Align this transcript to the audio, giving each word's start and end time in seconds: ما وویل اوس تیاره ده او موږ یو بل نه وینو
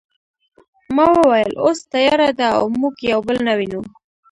ما 0.95 1.05
وویل 1.17 1.51
اوس 1.63 1.79
تیاره 1.93 2.29
ده 2.39 2.47
او 2.59 2.65
موږ 2.79 2.95
یو 3.11 3.19
بل 3.27 3.37
نه 3.47 3.53
وینو 3.57 3.81